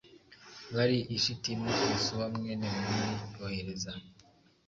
[0.75, 3.91] bari i shitimu yosuwa mwene nuni yohereza